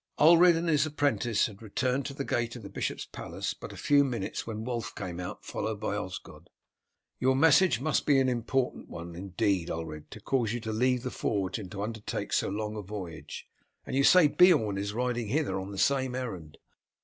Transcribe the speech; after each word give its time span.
Ulred 0.19 0.55
and 0.55 0.67
his 0.67 0.87
apprentice 0.87 1.45
had 1.45 1.61
returned 1.61 2.07
to 2.07 2.15
the 2.15 2.23
gate 2.25 2.55
of 2.55 2.63
the 2.63 2.71
bishop's 2.71 3.05
palace 3.05 3.53
but 3.53 3.71
a 3.71 3.77
few 3.77 4.03
minutes 4.03 4.47
when 4.47 4.63
Wulf 4.63 4.95
came 4.95 5.19
out, 5.19 5.45
followed 5.45 5.79
by 5.79 5.95
Osgod. 5.95 6.49
"Your 7.19 7.35
message 7.35 7.79
must 7.79 8.07
be 8.07 8.19
an 8.19 8.27
important 8.27 8.89
one, 8.89 9.13
indeed, 9.15 9.69
Ulred, 9.69 10.09
to 10.09 10.19
cause 10.19 10.53
you 10.53 10.59
to 10.61 10.73
leave 10.73 11.03
the 11.03 11.11
forge 11.11 11.59
and 11.59 11.71
to 11.71 11.83
undertake 11.83 12.33
so 12.33 12.49
long 12.49 12.75
a 12.75 12.81
voyage. 12.81 13.45
And 13.85 13.95
you 13.95 14.03
say 14.03 14.25
Beorn 14.27 14.79
is 14.79 14.91
riding 14.91 15.27
hither 15.27 15.59
on 15.59 15.69
the 15.69 15.77
same 15.77 16.15
errand?" 16.15 16.57